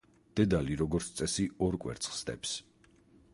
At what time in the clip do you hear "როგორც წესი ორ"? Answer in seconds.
0.79-1.77